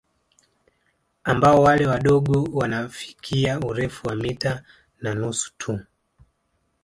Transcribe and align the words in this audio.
Ambao 1.23 1.61
wale 1.63 1.87
wadogo 1.87 2.43
wanafikia 2.53 3.59
urefu 3.59 4.07
wa 4.07 4.15
mita 4.15 4.63
na 5.01 5.15
nusu 5.15 5.51
tu 5.57 5.79